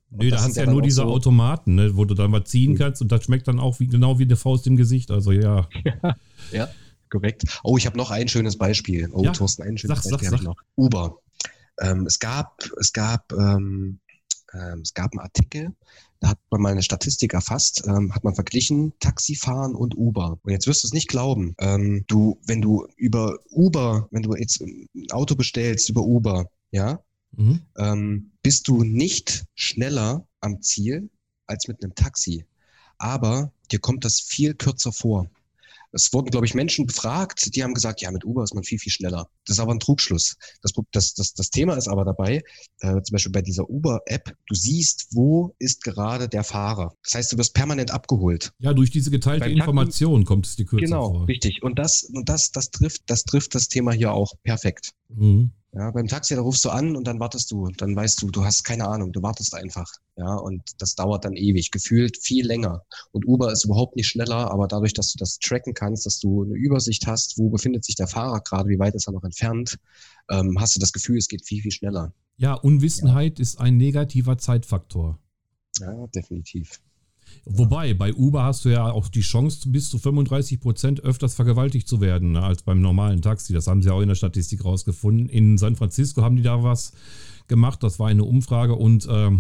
Nö, 0.10 0.30
da 0.30 0.42
hast 0.42 0.56
du 0.56 0.62
ja, 0.62 0.66
ja 0.66 0.72
nur 0.72 0.81
diese 0.81 1.01
so 1.01 1.04
Automaten, 1.04 1.75
ne, 1.75 1.95
wo 1.95 2.06
du 2.06 2.16
dann 2.16 2.31
was 2.31 2.45
ziehen 2.45 2.72
mhm. 2.72 2.77
kannst 2.77 3.01
und 3.01 3.12
das 3.12 3.24
schmeckt 3.24 3.48
dann 3.48 3.60
auch 3.60 3.80
wie, 3.80 3.88
genau 3.88 4.18
wie 4.18 4.24
eine 4.24 4.36
Faust 4.36 4.66
im 4.66 4.77
Gesicht. 4.77 5.12
Also 5.12 5.31
ja. 5.31 5.68
ja, 6.51 6.69
korrekt. 7.10 7.44
Oh, 7.63 7.77
ich 7.77 7.86
habe 7.86 7.98
noch 7.98 8.12
ein 8.12 8.27
schönes 8.27 8.57
Beispiel. 8.57 9.10
Oh, 9.12 9.24
ja. 9.24 9.31
Thorsten, 9.31 9.63
ein 9.63 9.77
schönes 9.77 10.04
sag, 10.04 10.12
Beispiel 10.12 10.27
habe 10.27 10.38
ich 10.38 10.44
noch. 10.44 10.57
Uber. 10.75 11.19
Ähm, 11.80 12.06
es 12.06 12.19
gab, 12.19 12.69
es 12.80 12.94
gab, 12.94 13.31
ähm, 13.33 14.00
ähm, 14.54 14.81
es 14.81 14.94
gab 14.94 15.12
einen 15.12 15.22
Artikel, 15.22 15.74
da 16.19 16.30
hat 16.30 16.39
man 16.50 16.62
mal 16.62 16.72
eine 16.72 16.83
Statistik 16.83 17.33
erfasst, 17.33 17.83
ähm, 17.86 18.13
hat 18.16 18.24
man 18.24 18.36
verglichen 18.36 18.94
Taxifahren 19.00 19.75
und 19.75 19.95
Uber. 19.98 20.39
Und 20.42 20.51
jetzt 20.51 20.68
wirst 20.68 20.83
du 20.83 20.88
es 20.88 20.94
nicht 20.94 21.07
glauben. 21.07 21.56
Ähm, 21.60 22.06
du, 22.07 22.39
wenn 22.45 22.62
du 22.62 22.88
über 22.95 23.38
Uber, 23.50 24.07
wenn 24.12 24.24
du 24.24 24.36
jetzt 24.36 24.62
ein 24.62 24.88
Auto 25.12 25.36
bestellst 25.36 25.89
über 25.89 26.01
Uber, 26.01 26.50
ja, 26.72 27.00
mhm. 27.31 27.62
ähm, 27.77 28.31
bist 28.42 28.68
du 28.68 28.83
nicht 28.83 29.45
schneller 29.56 30.27
am 30.39 30.62
Ziel 30.62 31.10
als 31.48 31.68
mit 31.68 31.83
einem 31.83 31.95
Taxi. 31.95 32.45
Aber 32.98 33.51
dir 33.72 33.80
kommt 33.80 34.06
das 34.06 34.19
viel 34.19 34.56
kürzer 34.56 34.92
vor. 34.92 35.30
Es 35.96 36.12
wurden, 36.12 36.30
glaube 36.30 36.46
ich, 36.46 36.54
Menschen 36.54 36.86
befragt, 36.86 37.56
die 37.56 37.64
haben 37.64 37.74
gesagt, 37.74 38.02
ja, 38.02 38.12
mit 38.12 38.26
Uber 38.26 38.44
ist 38.44 38.54
man 38.54 38.66
viel, 38.66 38.80
viel 38.80 38.92
schneller. 38.92 39.30
Das 39.46 39.56
ist 39.56 39.60
aber 39.62 39.74
ein 39.74 39.80
Trugschluss. 39.80 40.36
Das, 40.62 40.74
das, 40.92 41.14
das, 41.14 41.34
das 41.34 41.50
Thema 41.50 41.76
ist 41.76 41.88
aber 41.88 42.04
dabei, 42.04 42.44
äh, 42.82 43.02
zum 43.02 43.14
Beispiel 43.14 43.32
bei 43.32 43.42
dieser 43.42 43.70
Uber-App, 43.70 44.36
du 44.48 44.56
siehst, 44.56 45.08
wo 45.12 45.56
ist 45.58 45.84
gerade 45.84 46.28
der 46.28 46.44
Fahrer. 46.44 46.94
Das 47.04 47.14
heißt, 47.14 47.32
du 47.32 47.38
wirst 47.38 47.54
permanent 47.54 47.92
abgeholt. 47.92 48.52
Ja, 48.60 48.74
durch 48.74 48.92
diese 48.92 49.10
geteilte 49.10 49.50
Information 49.50 50.26
kommt 50.26 50.48
es 50.48 50.58
die 50.58 50.66
Kürze 50.66 50.86
genau, 50.86 51.04
vor. 51.04 51.14
Genau, 51.14 51.26
richtig. 51.26 51.64
Und 51.64 51.80
das, 51.80 52.04
und 52.04 52.28
das, 52.28 52.52
das 52.52 52.72
trifft, 52.72 53.04
das 53.08 53.24
trifft 53.24 53.56
das 53.56 53.70
Thema 53.70 53.94
hier 53.94 54.12
auch 54.12 54.34
perfekt. 54.44 54.92
Mhm. 55.08 55.52
Ja, 55.77 55.91
beim 55.91 56.08
Taxi, 56.08 56.36
da 56.36 56.41
rufst 56.41 56.63
du 56.63 56.70
an 56.70 56.96
und 56.96 57.05
dann 57.05 57.20
wartest 57.20 57.51
du. 57.51 57.67
Dann 57.67 57.98
weißt 57.98 58.22
du, 58.22 58.32
du 58.32 58.46
hast 58.46 58.63
keine 58.63 58.88
Ahnung, 58.88 59.12
du 59.12 59.22
wartest 59.22 59.53
einfach. 59.53 59.91
Ja, 60.15 60.36
und 60.36 60.63
das 60.77 60.96
dauert 60.96 61.25
dann 61.25 61.34
ewig, 61.34 61.70
gefühlt 61.70 62.17
viel 62.17 62.46
länger. 62.48 62.84
Und 63.12 63.27
Uber 63.27 63.51
ist 63.51 63.65
überhaupt 63.65 63.98
nicht 63.98 64.08
schneller, 64.08 64.51
aber 64.51 64.70
dadurch, 64.70 64.94
dass 64.94 65.12
du 65.12 65.17
das 65.17 65.38
tracken 65.38 65.74
kannst, 65.74 66.05
dass 66.05 66.20
du 66.20 66.44
eine 66.44 66.53
Übersicht 66.53 67.08
hast, 67.08 67.38
wo 67.38 67.50
befindet 67.50 67.84
sich 67.84 67.96
der 67.96 68.08
Fahrer 68.08 68.39
gerade, 68.39 68.70
wie 68.70 68.79
weit 68.79 68.96
ist 68.96 69.10
er 69.10 69.12
noch 69.12 69.25
entfernt, 69.25 69.77
ähm, 70.29 70.58
hast 70.62 70.77
du 70.77 70.79
das 70.79 70.94
Gefühl, 70.94 71.17
es 71.17 71.27
geht 71.27 71.46
viel, 71.46 71.62
viel 71.62 71.72
schneller. 71.72 72.13
Ja, 72.38 72.53
Unwissenheit 72.53 73.39
ja. 73.39 73.44
ist 73.44 73.60
ein 73.60 73.75
negativer 73.75 74.38
Zeitfaktor. 74.38 75.20
Ja, 75.82 76.08
definitiv. 76.08 76.79
Wobei, 77.46 77.94
bei 77.94 78.13
Uber 78.13 78.44
hast 78.44 78.65
du 78.65 78.70
ja 78.70 78.92
auch 78.92 79.08
die 79.08 79.22
Chance, 79.22 79.70
bis 79.70 79.89
zu 79.89 80.00
35 80.00 80.60
Prozent 80.60 81.04
öfters 81.04 81.36
vergewaltigt 81.36 81.88
zu 81.88 82.01
werden, 82.01 82.32
ne, 82.34 82.44
als 82.44 82.63
beim 82.63 82.82
normalen 82.82 83.22
Taxi. 83.22 83.54
Das 83.54 83.68
haben 83.68 83.82
sie 83.82 83.92
auch 83.92 84.01
in 84.01 84.08
der 84.08 84.15
Statistik 84.15 84.63
rausgefunden. 84.63 85.30
In 85.30 85.58
San 85.58 85.75
Francisco 85.75 86.22
haben 86.22 86.36
die 86.36 86.44
da 86.44 86.63
was 86.63 86.94
gemacht. 87.48 87.84
Das 87.84 88.00
war 88.00 88.08
eine 88.08 88.24
Umfrage 88.24 88.75
und 88.75 89.06
äh, 89.08 89.32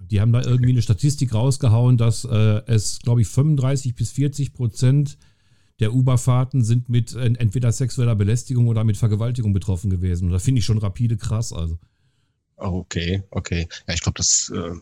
die 0.00 0.20
haben 0.20 0.32
da 0.32 0.42
irgendwie 0.42 0.72
eine 0.72 0.82
Statistik 0.82 1.34
rausgehauen, 1.34 1.96
dass 1.96 2.24
äh, 2.24 2.62
es, 2.66 3.00
glaube 3.00 3.22
ich, 3.22 3.28
35 3.28 3.94
bis 3.94 4.10
40 4.12 4.52
Prozent 4.52 5.18
der 5.80 5.92
Uber-Fahrten 5.92 6.62
sind 6.62 6.88
mit 6.88 7.14
äh, 7.14 7.24
entweder 7.24 7.72
sexueller 7.72 8.14
Belästigung 8.14 8.68
oder 8.68 8.84
mit 8.84 8.96
Vergewaltigung 8.96 9.52
betroffen 9.52 9.90
gewesen. 9.90 10.26
Und 10.26 10.32
da 10.32 10.38
finde 10.38 10.60
ich 10.60 10.64
schon 10.64 10.78
rapide 10.78 11.16
krass. 11.16 11.52
Also. 11.52 11.78
Okay, 12.56 13.22
okay. 13.30 13.66
Ja, 13.88 13.94
ich 13.94 14.00
glaube, 14.00 14.16
das 14.16 14.52
äh, 14.54 14.72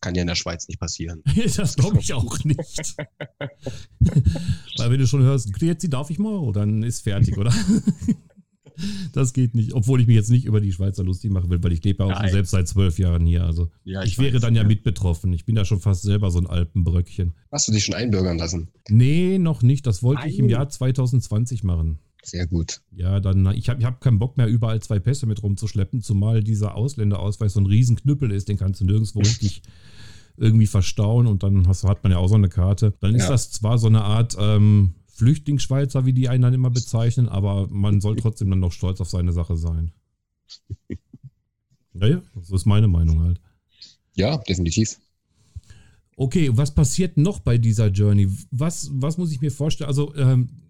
kann 0.00 0.14
ja 0.14 0.22
in 0.22 0.28
der 0.28 0.34
Schweiz 0.34 0.68
nicht 0.68 0.78
passieren. 0.78 1.22
das 1.56 1.76
glaube 1.76 2.00
ich 2.00 2.12
auch 2.12 2.44
nicht. 2.44 2.96
Weil 4.78 4.90
wenn 4.90 4.98
du 4.98 5.06
schon 5.06 5.22
hörst, 5.22 5.50
jetzt 5.60 5.92
darf 5.92 6.10
ich 6.10 6.18
mal, 6.18 6.52
dann 6.52 6.82
ist 6.82 7.02
fertig, 7.02 7.36
oder? 7.38 7.52
das 9.12 9.32
geht 9.32 9.54
nicht. 9.54 9.72
Obwohl 9.72 10.00
ich 10.00 10.06
mich 10.06 10.16
jetzt 10.16 10.30
nicht 10.30 10.44
über 10.44 10.60
die 10.60 10.72
Schweizer 10.72 11.02
lustig 11.02 11.30
machen 11.30 11.50
will, 11.50 11.62
weil 11.62 11.72
ich 11.72 11.82
lebe 11.82 12.04
ja 12.04 12.14
auch 12.14 12.28
selbst 12.28 12.50
seit 12.50 12.68
zwölf 12.68 12.98
Jahren 12.98 13.26
hier. 13.26 13.44
Also 13.44 13.70
ja, 13.84 14.02
ich, 14.02 14.12
ich 14.12 14.18
wäre 14.18 14.34
weiß, 14.34 14.42
dann 14.42 14.54
ja, 14.54 14.62
ja, 14.62 14.68
mit 14.68 14.82
betroffen. 14.82 15.32
Ich 15.32 15.44
bin 15.44 15.54
da 15.54 15.64
schon 15.64 15.80
fast 15.80 16.02
selber 16.02 16.30
so 16.30 16.38
ein 16.38 16.46
Alpenbröckchen. 16.46 17.34
Hast 17.50 17.68
du 17.68 17.72
dich 17.72 17.84
schon 17.84 17.94
einbürgern 17.94 18.38
lassen? 18.38 18.68
Nee, 18.88 19.38
noch 19.38 19.62
nicht. 19.62 19.86
Das 19.86 20.02
wollte 20.02 20.22
Nein. 20.22 20.30
ich 20.30 20.38
im 20.38 20.48
Jahr 20.48 20.68
2020 20.68 21.64
machen. 21.64 21.98
Sehr 22.26 22.48
gut. 22.48 22.80
Ja, 22.90 23.20
dann, 23.20 23.46
ich 23.54 23.68
habe 23.68 23.78
ich 23.78 23.86
hab 23.86 24.00
keinen 24.00 24.18
Bock 24.18 24.36
mehr, 24.36 24.48
überall 24.48 24.82
zwei 24.82 24.98
Pässe 24.98 25.26
mit 25.26 25.44
rumzuschleppen, 25.44 26.02
zumal 26.02 26.42
dieser 26.42 26.74
Ausländerausweis 26.74 27.52
so 27.52 27.60
ein 27.60 27.66
Riesenknüppel 27.66 28.32
ist, 28.32 28.48
den 28.48 28.58
kannst 28.58 28.80
du 28.80 28.84
nirgendwo 28.84 29.18
richtig 29.20 29.62
irgendwie 30.36 30.66
verstauen 30.66 31.28
und 31.28 31.44
dann 31.44 31.68
hast, 31.68 31.84
hat 31.84 32.02
man 32.02 32.10
ja 32.10 32.18
auch 32.18 32.26
so 32.26 32.34
eine 32.34 32.48
Karte. 32.48 32.94
Dann 33.00 33.14
ist 33.14 33.22
ja. 33.22 33.28
das 33.28 33.52
zwar 33.52 33.78
so 33.78 33.86
eine 33.86 34.02
Art 34.02 34.36
ähm, 34.40 34.96
Flüchtlingsschweizer, 35.06 36.04
wie 36.04 36.12
die 36.12 36.28
einen 36.28 36.42
dann 36.42 36.52
immer 36.52 36.70
bezeichnen, 36.70 37.28
aber 37.28 37.68
man 37.68 38.00
soll 38.00 38.16
trotzdem 38.16 38.50
dann 38.50 38.58
noch 38.58 38.72
stolz 38.72 39.00
auf 39.00 39.08
seine 39.08 39.32
Sache 39.32 39.56
sein. 39.56 39.92
Naja, 41.98 42.20
so 42.42 42.54
ist 42.54 42.66
meine 42.66 42.88
Meinung 42.88 43.22
halt. 43.22 43.40
Ja, 44.16 44.36
definitiv. 44.36 44.98
Okay, 46.14 46.50
was 46.52 46.74
passiert 46.74 47.16
noch 47.16 47.40
bei 47.40 47.56
dieser 47.56 47.86
Journey? 47.86 48.28
Was, 48.50 48.90
was 48.92 49.16
muss 49.16 49.32
ich 49.32 49.40
mir 49.40 49.50
vorstellen? 49.50 49.88
Also, 49.88 50.14
ähm, 50.14 50.65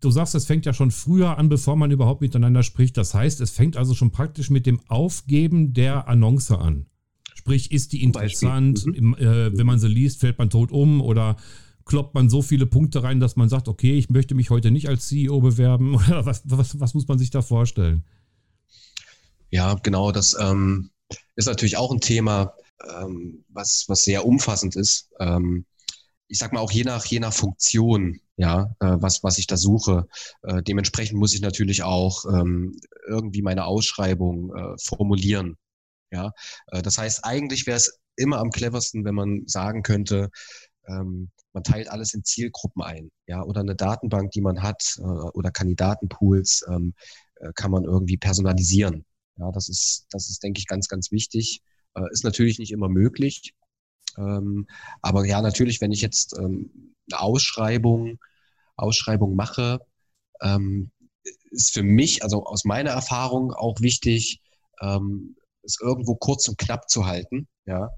du 0.00 0.10
sagst, 0.10 0.34
es 0.34 0.46
fängt 0.46 0.66
ja 0.66 0.72
schon 0.72 0.90
früher 0.90 1.38
an, 1.38 1.48
bevor 1.48 1.76
man 1.76 1.90
überhaupt 1.90 2.20
miteinander 2.20 2.62
spricht. 2.62 2.96
Das 2.96 3.14
heißt, 3.14 3.40
es 3.40 3.50
fängt 3.50 3.76
also 3.76 3.94
schon 3.94 4.10
praktisch 4.10 4.50
mit 4.50 4.66
dem 4.66 4.80
Aufgeben 4.88 5.72
der 5.72 6.08
Annonce 6.08 6.52
an. 6.52 6.86
Sprich, 7.34 7.70
ist 7.70 7.92
die 7.92 8.02
interessant? 8.02 8.84
Mhm. 8.86 9.14
Äh, 9.14 9.56
wenn 9.56 9.66
man 9.66 9.78
sie 9.78 9.88
liest, 9.88 10.20
fällt 10.20 10.38
man 10.38 10.50
tot 10.50 10.72
um 10.72 11.00
oder 11.00 11.36
kloppt 11.84 12.14
man 12.14 12.28
so 12.28 12.42
viele 12.42 12.66
Punkte 12.66 13.02
rein, 13.02 13.20
dass 13.20 13.36
man 13.36 13.48
sagt, 13.48 13.68
okay, 13.68 13.96
ich 13.96 14.10
möchte 14.10 14.34
mich 14.34 14.50
heute 14.50 14.70
nicht 14.70 14.88
als 14.88 15.06
CEO 15.06 15.40
bewerben? 15.40 15.94
Oder 16.08 16.26
was, 16.26 16.42
was, 16.44 16.78
was 16.80 16.94
muss 16.94 17.08
man 17.08 17.18
sich 17.18 17.30
da 17.30 17.42
vorstellen? 17.42 18.04
Ja, 19.50 19.74
genau, 19.74 20.10
das 20.10 20.36
ähm, 20.38 20.90
ist 21.36 21.46
natürlich 21.46 21.76
auch 21.76 21.92
ein 21.92 22.00
Thema, 22.00 22.52
ähm, 23.00 23.44
was, 23.48 23.84
was 23.86 24.02
sehr 24.02 24.26
umfassend 24.26 24.74
ist. 24.74 25.08
Ähm, 25.20 25.64
ich 26.28 26.38
sag 26.38 26.52
mal 26.52 26.60
auch 26.60 26.72
je 26.72 26.84
nach, 26.84 27.04
je 27.06 27.20
nach 27.20 27.32
Funktion, 27.32 28.20
ja, 28.36 28.74
äh, 28.80 28.96
was, 28.98 29.22
was 29.22 29.38
ich 29.38 29.46
da 29.46 29.56
suche. 29.56 30.06
Äh, 30.42 30.62
dementsprechend 30.62 31.18
muss 31.18 31.34
ich 31.34 31.40
natürlich 31.40 31.82
auch 31.82 32.24
ähm, 32.26 32.78
irgendwie 33.06 33.42
meine 33.42 33.64
Ausschreibung 33.64 34.54
äh, 34.54 34.74
formulieren. 34.78 35.56
Ja, 36.10 36.32
äh, 36.68 36.82
das 36.82 36.98
heißt, 36.98 37.24
eigentlich 37.24 37.66
wäre 37.66 37.76
es 37.76 37.98
immer 38.16 38.38
am 38.38 38.50
cleversten, 38.50 39.04
wenn 39.04 39.14
man 39.14 39.42
sagen 39.46 39.82
könnte, 39.82 40.30
ähm, 40.88 41.30
man 41.52 41.62
teilt 41.64 41.88
alles 41.90 42.14
in 42.14 42.24
Zielgruppen 42.24 42.82
ein, 42.82 43.10
ja, 43.26 43.42
oder 43.42 43.60
eine 43.60 43.74
Datenbank, 43.74 44.30
die 44.32 44.40
man 44.40 44.62
hat, 44.62 44.96
äh, 44.98 45.02
oder 45.02 45.50
Kandidatenpools 45.50 46.64
ähm, 46.70 46.94
äh, 47.36 47.52
kann 47.54 47.70
man 47.70 47.84
irgendwie 47.84 48.16
personalisieren. 48.16 49.04
Ja, 49.38 49.50
das 49.52 49.68
ist, 49.68 50.06
das 50.10 50.28
ist, 50.28 50.42
denke 50.42 50.58
ich, 50.58 50.66
ganz, 50.66 50.88
ganz 50.88 51.12
wichtig. 51.12 51.62
Ist 52.10 52.24
natürlich 52.24 52.58
nicht 52.58 52.72
immer 52.72 52.90
möglich. 52.90 53.54
Ähm, 54.18 54.66
aber 55.02 55.26
ja, 55.26 55.42
natürlich, 55.42 55.80
wenn 55.80 55.92
ich 55.92 56.00
jetzt 56.00 56.36
ähm, 56.38 56.94
eine 57.10 57.20
Ausschreibung, 57.20 58.18
Ausschreibung 58.76 59.34
mache, 59.34 59.80
ähm, 60.42 60.90
ist 61.50 61.72
für 61.72 61.82
mich, 61.82 62.22
also 62.22 62.44
aus 62.44 62.64
meiner 62.64 62.90
Erfahrung 62.90 63.52
auch 63.52 63.80
wichtig, 63.80 64.40
ähm, 64.80 65.36
es 65.62 65.78
irgendwo 65.80 66.14
kurz 66.14 66.48
und 66.48 66.58
knapp 66.58 66.88
zu 66.88 67.06
halten, 67.06 67.48
ja, 67.66 67.90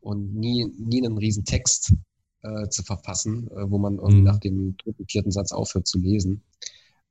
und 0.00 0.34
nie, 0.34 0.66
nie 0.78 1.04
einen 1.04 1.16
riesen 1.16 1.44
Text 1.44 1.94
äh, 2.42 2.68
zu 2.68 2.82
verfassen, 2.82 3.48
äh, 3.52 3.70
wo 3.70 3.78
man 3.78 3.94
irgendwie 3.94 4.18
mhm. 4.18 4.24
nach 4.24 4.38
dem 4.38 4.76
dritten, 4.76 5.06
vierten 5.08 5.30
Satz 5.30 5.52
aufhört 5.52 5.86
zu 5.86 5.98
lesen. 5.98 6.42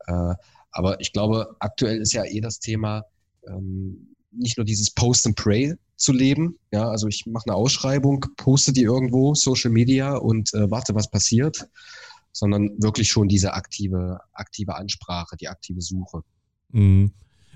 Äh, 0.05 0.35
aber 0.71 0.99
ich 1.01 1.11
glaube, 1.11 1.55
aktuell 1.59 2.01
ist 2.01 2.13
ja 2.13 2.25
eh 2.25 2.41
das 2.41 2.59
Thema, 2.59 3.05
ähm, 3.47 4.15
nicht 4.31 4.57
nur 4.57 4.65
dieses 4.65 4.91
Post 4.91 5.25
and 5.27 5.35
Pray 5.35 5.75
zu 5.95 6.11
leben. 6.11 6.57
Ja, 6.71 6.89
also 6.89 7.07
ich 7.07 7.25
mache 7.25 7.45
eine 7.47 7.55
Ausschreibung, 7.55 8.25
poste 8.37 8.73
die 8.73 8.83
irgendwo, 8.83 9.35
Social 9.35 9.71
Media 9.71 10.15
und 10.15 10.53
äh, 10.53 10.69
warte, 10.69 10.95
was 10.95 11.09
passiert, 11.09 11.67
sondern 12.31 12.71
wirklich 12.81 13.09
schon 13.09 13.27
diese 13.27 13.53
aktive, 13.53 14.19
aktive 14.33 14.75
Ansprache, 14.75 15.37
die 15.37 15.47
aktive 15.47 15.81
Suche. 15.81 16.23
Mhm. 16.71 17.11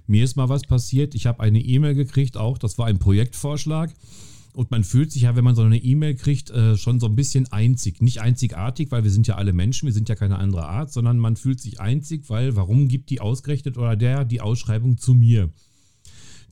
Mir 0.05 0.23
ist 0.23 0.37
mal 0.37 0.47
was 0.47 0.61
passiert. 0.61 1.15
Ich 1.15 1.25
habe 1.25 1.41
eine 1.41 1.59
E-Mail 1.59 1.93
gekriegt, 1.93 2.37
auch 2.37 2.57
das 2.57 2.77
war 2.77 2.87
ein 2.87 2.99
Projektvorschlag. 2.99 3.93
Und 4.53 4.71
man 4.71 4.83
fühlt 4.83 5.11
sich 5.11 5.23
ja, 5.23 5.35
wenn 5.35 5.43
man 5.43 5.53
so 5.53 5.61
eine 5.61 5.77
E-Mail 5.77 6.15
kriegt, 6.15 6.49
äh, 6.49 6.77
schon 6.77 6.99
so 6.99 7.05
ein 7.05 7.15
bisschen 7.15 7.51
einzig. 7.51 8.01
Nicht 8.01 8.21
einzigartig, 8.21 8.89
weil 8.89 9.03
wir 9.03 9.11
sind 9.11 9.27
ja 9.27 9.35
alle 9.35 9.53
Menschen, 9.53 9.85
wir 9.85 9.93
sind 9.93 10.09
ja 10.09 10.15
keine 10.15 10.39
andere 10.39 10.65
Art, 10.65 10.91
sondern 10.91 11.19
man 11.19 11.35
fühlt 11.35 11.59
sich 11.59 11.79
einzig, 11.79 12.27
weil 12.29 12.55
warum 12.55 12.87
gibt 12.87 13.11
die 13.11 13.19
ausgerechnet 13.19 13.77
oder 13.77 13.95
der 13.95 14.25
die 14.25 14.41
Ausschreibung 14.41 14.97
zu 14.97 15.13
mir? 15.13 15.51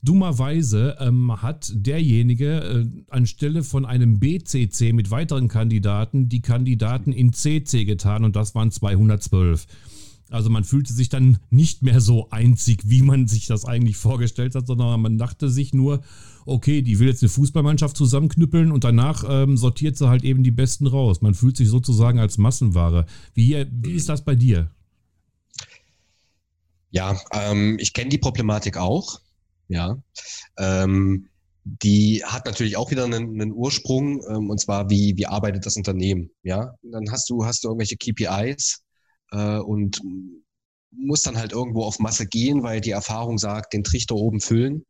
Dummerweise 0.02 0.96
ähm, 1.00 1.42
hat 1.42 1.72
derjenige 1.74 2.60
äh, 2.60 2.86
anstelle 3.08 3.62
von 3.64 3.84
einem 3.84 4.18
BCC 4.18 4.92
mit 4.92 5.10
weiteren 5.10 5.48
Kandidaten 5.48 6.28
die 6.28 6.42
Kandidaten 6.42 7.12
in 7.12 7.32
CC 7.32 7.84
getan 7.84 8.24
und 8.24 8.36
das 8.36 8.54
waren 8.54 8.70
212. 8.70 9.66
Also 10.28 10.50
man 10.50 10.64
fühlte 10.64 10.92
sich 10.92 11.08
dann 11.08 11.38
nicht 11.50 11.82
mehr 11.82 12.00
so 12.00 12.30
einzig, 12.30 12.82
wie 12.84 13.02
man 13.02 13.28
sich 13.28 13.46
das 13.46 13.64
eigentlich 13.64 13.96
vorgestellt 13.96 14.56
hat, 14.56 14.66
sondern 14.66 15.00
man 15.00 15.18
dachte 15.18 15.48
sich 15.48 15.72
nur, 15.72 16.02
okay, 16.46 16.82
die 16.82 16.98
will 16.98 17.08
jetzt 17.08 17.22
eine 17.22 17.28
Fußballmannschaft 17.28 17.96
zusammenknüppeln 17.96 18.72
und 18.72 18.82
danach 18.82 19.24
ähm, 19.28 19.56
sortiert 19.56 19.96
sie 19.96 20.08
halt 20.08 20.24
eben 20.24 20.42
die 20.42 20.50
Besten 20.50 20.88
raus. 20.88 21.20
Man 21.20 21.34
fühlt 21.34 21.56
sich 21.56 21.68
sozusagen 21.68 22.18
als 22.18 22.38
Massenware. 22.38 23.06
Wie, 23.34 23.66
wie 23.70 23.92
ist 23.92 24.08
das 24.08 24.24
bei 24.24 24.34
dir? 24.34 24.70
Ja, 26.90 27.20
ähm, 27.32 27.76
ich 27.78 27.92
kenne 27.92 28.10
die 28.10 28.18
Problematik 28.18 28.78
auch. 28.78 29.20
Ja. 29.68 29.98
Ähm, 30.58 31.28
die 31.64 32.22
hat 32.24 32.46
natürlich 32.46 32.76
auch 32.76 32.90
wieder 32.90 33.04
einen, 33.04 33.40
einen 33.40 33.52
Ursprung, 33.52 34.22
ähm, 34.28 34.50
und 34.50 34.60
zwar, 34.60 34.88
wie, 34.88 35.14
wie 35.16 35.26
arbeitet 35.26 35.66
das 35.66 35.76
Unternehmen? 35.76 36.30
Ja, 36.42 36.74
dann 36.82 37.10
hast 37.10 37.28
du, 37.28 37.44
hast 37.44 37.64
du 37.64 37.68
irgendwelche 37.68 37.96
KPIs 37.96 38.84
äh, 39.32 39.58
und 39.58 40.00
musst 40.92 41.26
dann 41.26 41.36
halt 41.36 41.52
irgendwo 41.52 41.82
auf 41.84 41.98
Masse 41.98 42.26
gehen, 42.26 42.62
weil 42.62 42.80
die 42.80 42.90
Erfahrung 42.90 43.38
sagt, 43.38 43.72
den 43.72 43.84
Trichter 43.84 44.14
oben 44.14 44.40
füllen, 44.40 44.86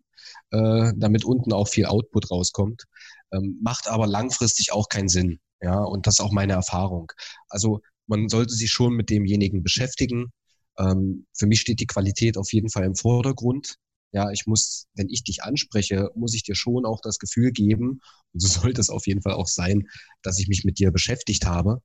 äh, 0.51 0.93
damit 0.97 1.25
unten 1.25 1.53
auch 1.53 1.69
viel 1.69 1.87
Output 1.87 2.31
rauskommt. 2.31 2.85
Ähm, 3.33 3.59
macht 3.63 3.89
aber 3.89 4.07
langfristig 4.07 4.73
auch 4.73 4.89
keinen 4.89 5.09
Sinn. 5.09 5.41
Ja, 5.63 5.83
und 5.83 6.07
das 6.07 6.19
ist 6.19 6.25
auch 6.25 6.33
meine 6.33 6.53
Erfahrung. 6.53 7.11
Also 7.49 7.81
man 8.07 8.29
sollte 8.29 8.55
sich 8.55 8.71
schon 8.71 8.95
mit 8.95 9.11
demjenigen 9.11 9.63
beschäftigen. 9.63 10.33
Ähm, 10.79 11.27
für 11.33 11.47
mich 11.47 11.61
steht 11.61 11.81
die 11.81 11.87
Qualität 11.87 12.37
auf 12.37 12.53
jeden 12.53 12.71
Fall 12.71 12.85
im 12.85 12.95
Vordergrund. 12.95 13.77
Ja, 14.13 14.31
ich 14.31 14.47
muss, 14.47 14.87
wenn 14.95 15.09
ich 15.09 15.25
dich 15.25 15.43
anspreche, 15.43 16.11
muss 16.15 16.35
ich 16.35 16.43
dir 16.43 16.55
schon 16.55 16.87
auch 16.87 17.01
das 17.03 17.19
Gefühl 17.19 17.53
geben, 17.53 18.01
und 18.33 18.41
so 18.41 18.49
sollte 18.61 18.81
es 18.81 18.91
auf 18.91 19.07
jeden 19.07 19.23
Fall 19.23 19.35
auch 19.35 19.49
sein, 19.49 19.85
dass 20.23 20.39
ich 20.39 20.49
mich 20.49 20.65
mit 20.65 20.79
dir 20.79 20.91
beschäftigt 20.91 21.47
habe, 21.47 21.83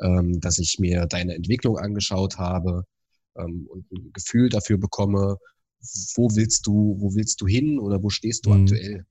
ähm, 0.00 0.40
dass 0.40 0.58
ich 0.58 0.78
mir 0.78 1.06
deine 1.06 1.34
Entwicklung 1.34 1.78
angeschaut 1.78 2.38
habe 2.38 2.84
ähm, 3.36 3.66
und 3.68 3.90
ein 3.92 4.12
Gefühl 4.12 4.48
dafür 4.48 4.78
bekomme, 4.78 5.38
wo 6.16 6.28
willst 6.34 6.66
du, 6.66 6.96
wo 6.98 7.14
willst 7.14 7.40
du 7.40 7.46
hin 7.46 7.78
oder 7.78 8.02
wo 8.02 8.10
stehst 8.10 8.46
du 8.46 8.50
mhm. 8.50 8.62
aktuell? 8.62 9.06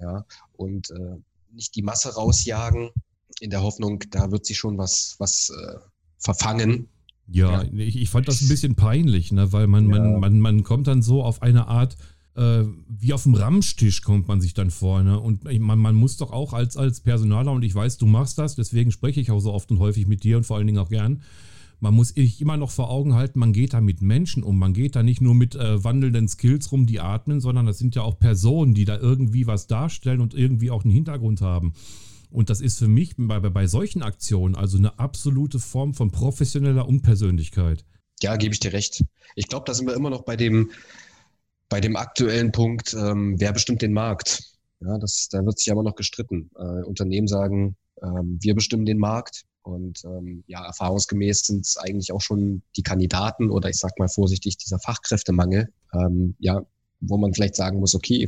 Ja, 0.00 0.26
und 0.52 0.90
äh, 0.90 1.16
nicht 1.52 1.74
die 1.76 1.82
Masse 1.82 2.14
rausjagen 2.14 2.90
in 3.40 3.50
der 3.50 3.62
Hoffnung, 3.62 4.00
da 4.10 4.30
wird 4.30 4.46
sich 4.46 4.58
schon 4.58 4.78
was, 4.78 5.14
was 5.18 5.50
äh, 5.50 5.78
verfangen, 6.18 6.88
ja, 7.34 7.62
ja. 7.62 7.68
Ich, 7.76 7.96
ich, 7.96 8.10
fand 8.10 8.28
das 8.28 8.40
ein 8.42 8.48
bisschen 8.48 8.74
peinlich, 8.74 9.32
ne? 9.32 9.52
weil 9.52 9.66
man, 9.66 9.88
ja. 9.88 9.98
man, 9.98 10.20
man, 10.20 10.40
man 10.40 10.62
kommt 10.62 10.86
dann 10.86 11.02
so 11.02 11.22
auf 11.22 11.42
eine 11.42 11.66
Art, 11.66 11.96
äh, 12.34 12.64
wie 12.88 13.12
auf 13.12 13.24
dem 13.24 13.34
Ramstisch 13.34 14.02
kommt 14.02 14.28
man 14.28 14.40
sich 14.40 14.54
dann 14.54 14.70
vor. 14.70 15.02
Ne? 15.02 15.18
Und 15.18 15.44
man, 15.60 15.78
man 15.78 15.94
muss 15.94 16.16
doch 16.16 16.32
auch 16.32 16.52
als, 16.52 16.76
als 16.76 17.00
Personaler, 17.00 17.52
und 17.52 17.62
ich 17.62 17.74
weiß, 17.74 17.98
du 17.98 18.06
machst 18.06 18.38
das, 18.38 18.54
deswegen 18.54 18.90
spreche 18.90 19.20
ich 19.20 19.30
auch 19.30 19.40
so 19.40 19.52
oft 19.52 19.70
und 19.70 19.78
häufig 19.78 20.06
mit 20.06 20.24
dir 20.24 20.36
und 20.36 20.44
vor 20.44 20.56
allen 20.56 20.66
Dingen 20.66 20.78
auch 20.78 20.88
gern, 20.88 21.22
man 21.82 21.94
muss 21.94 22.10
sich 22.10 22.40
immer 22.40 22.56
noch 22.56 22.70
vor 22.70 22.90
Augen 22.90 23.14
halten, 23.14 23.40
man 23.40 23.52
geht 23.52 23.74
da 23.74 23.80
mit 23.80 24.02
Menschen 24.02 24.44
um. 24.44 24.56
Man 24.56 24.72
geht 24.72 24.94
da 24.94 25.02
nicht 25.02 25.20
nur 25.20 25.34
mit 25.34 25.56
äh, 25.56 25.82
wandelnden 25.82 26.28
Skills 26.28 26.70
rum, 26.70 26.86
die 26.86 27.00
atmen, 27.00 27.40
sondern 27.40 27.66
das 27.66 27.78
sind 27.78 27.96
ja 27.96 28.02
auch 28.02 28.20
Personen, 28.20 28.72
die 28.72 28.84
da 28.84 28.98
irgendwie 28.98 29.48
was 29.48 29.66
darstellen 29.66 30.20
und 30.20 30.32
irgendwie 30.32 30.70
auch 30.70 30.84
einen 30.84 30.94
Hintergrund 30.94 31.40
haben. 31.40 31.72
Und 32.32 32.48
das 32.48 32.60
ist 32.60 32.78
für 32.78 32.88
mich 32.88 33.14
bei, 33.16 33.38
bei 33.40 33.66
solchen 33.66 34.02
Aktionen 34.02 34.54
also 34.54 34.78
eine 34.78 34.98
absolute 34.98 35.58
Form 35.58 35.92
von 35.94 36.10
professioneller 36.10 36.88
Unpersönlichkeit. 36.88 37.84
Ja, 38.22 38.36
gebe 38.36 38.54
ich 38.54 38.60
dir 38.60 38.72
recht. 38.72 39.04
Ich 39.36 39.48
glaube, 39.48 39.64
da 39.66 39.74
sind 39.74 39.86
wir 39.86 39.94
immer 39.94 40.10
noch 40.10 40.22
bei 40.22 40.36
dem, 40.36 40.70
bei 41.68 41.80
dem 41.80 41.96
aktuellen 41.96 42.50
Punkt, 42.52 42.94
ähm, 42.94 43.38
wer 43.38 43.52
bestimmt 43.52 43.82
den 43.82 43.92
Markt? 43.92 44.44
Ja, 44.80 44.98
das, 44.98 45.28
da 45.30 45.44
wird 45.44 45.58
sich 45.58 45.70
aber 45.70 45.82
noch 45.82 45.94
gestritten. 45.94 46.50
Äh, 46.56 46.84
Unternehmen 46.84 47.28
sagen, 47.28 47.76
ähm, 48.02 48.38
wir 48.40 48.54
bestimmen 48.54 48.86
den 48.86 48.98
Markt. 48.98 49.44
Und 49.62 50.02
ähm, 50.04 50.42
ja, 50.46 50.64
erfahrungsgemäß 50.64 51.42
sind 51.42 51.66
es 51.66 51.76
eigentlich 51.76 52.12
auch 52.12 52.20
schon 52.20 52.62
die 52.76 52.82
Kandidaten 52.82 53.50
oder 53.50 53.68
ich 53.68 53.76
sag 53.76 53.98
mal 53.98 54.08
vorsichtig, 54.08 54.56
dieser 54.56 54.80
Fachkräftemangel, 54.80 55.72
ähm, 55.94 56.34
ja, 56.40 56.62
wo 57.00 57.16
man 57.16 57.32
vielleicht 57.32 57.54
sagen 57.54 57.78
muss, 57.78 57.94
okay, 57.94 58.26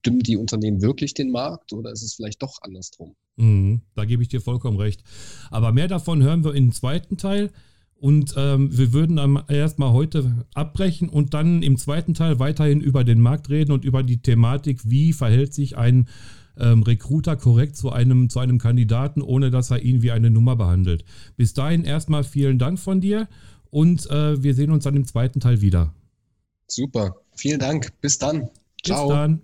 bestimmen 0.00 0.20
die 0.20 0.36
Unternehmen 0.36 0.82
wirklich 0.82 1.14
den 1.14 1.30
Markt 1.30 1.72
oder 1.72 1.92
ist 1.92 2.02
es 2.02 2.14
vielleicht 2.14 2.42
doch 2.42 2.58
andersrum? 2.62 3.14
Mhm, 3.36 3.82
da 3.94 4.04
gebe 4.04 4.22
ich 4.22 4.28
dir 4.28 4.40
vollkommen 4.40 4.78
recht. 4.78 5.02
Aber 5.50 5.72
mehr 5.72 5.88
davon 5.88 6.22
hören 6.22 6.44
wir 6.44 6.54
im 6.54 6.72
zweiten 6.72 7.16
Teil. 7.16 7.50
Und 7.94 8.32
ähm, 8.38 8.76
wir 8.76 8.94
würden 8.94 9.16
dann 9.16 9.42
erstmal 9.48 9.92
heute 9.92 10.46
abbrechen 10.54 11.10
und 11.10 11.34
dann 11.34 11.62
im 11.62 11.76
zweiten 11.76 12.14
Teil 12.14 12.38
weiterhin 12.38 12.80
über 12.80 13.04
den 13.04 13.20
Markt 13.20 13.50
reden 13.50 13.72
und 13.72 13.84
über 13.84 14.02
die 14.02 14.22
Thematik, 14.22 14.80
wie 14.88 15.12
verhält 15.12 15.52
sich 15.52 15.76
ein 15.76 16.08
ähm, 16.58 16.82
Recruiter 16.82 17.36
korrekt 17.36 17.76
zu 17.76 17.90
einem, 17.92 18.30
zu 18.30 18.38
einem 18.38 18.56
Kandidaten, 18.56 19.20
ohne 19.20 19.50
dass 19.50 19.70
er 19.70 19.82
ihn 19.82 20.00
wie 20.00 20.12
eine 20.12 20.30
Nummer 20.30 20.56
behandelt. 20.56 21.04
Bis 21.36 21.52
dahin 21.52 21.84
erstmal 21.84 22.24
vielen 22.24 22.58
Dank 22.58 22.78
von 22.78 23.02
dir 23.02 23.28
und 23.68 24.08
äh, 24.10 24.42
wir 24.42 24.54
sehen 24.54 24.70
uns 24.70 24.84
dann 24.84 24.96
im 24.96 25.06
zweiten 25.06 25.40
Teil 25.40 25.60
wieder. 25.60 25.92
Super, 26.68 27.16
vielen 27.36 27.60
Dank. 27.60 27.92
Bis 28.00 28.16
dann. 28.16 28.48
Ciao. 28.82 29.08
Bis 29.08 29.14
dann. 29.14 29.42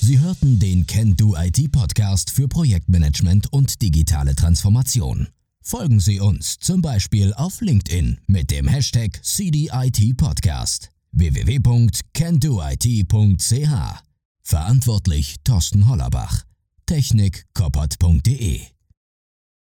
Sie 0.00 0.20
hörten 0.20 0.58
den 0.58 0.86
Can 0.86 1.16
Do 1.16 1.34
IT 1.36 1.72
Podcast 1.72 2.30
für 2.30 2.46
Projektmanagement 2.46 3.50
und 3.52 3.80
digitale 3.80 4.34
Transformation. 4.34 5.28
Folgen 5.62 5.98
Sie 5.98 6.20
uns 6.20 6.58
zum 6.58 6.82
Beispiel 6.82 7.32
auf 7.32 7.62
LinkedIn 7.62 8.20
mit 8.26 8.50
dem 8.50 8.68
Hashtag 8.68 9.24
CDIT 9.24 10.18
Podcast 10.18 10.90
www.candoit.ch. 11.12 14.02
Verantwortlich 14.42 15.36
Thorsten 15.42 15.88
Hollerbach. 15.88 16.42
Technikkoppert.de 16.84 18.73